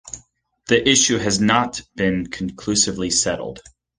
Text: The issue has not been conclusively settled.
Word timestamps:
The 0.65 0.89
issue 0.89 1.17
has 1.19 1.39
not 1.39 1.83
been 1.95 2.25
conclusively 2.25 3.11
settled. 3.11 3.59